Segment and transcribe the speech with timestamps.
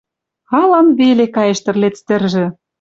[0.61, 2.45] Алан веле каеш тӹрлец тӹржӹ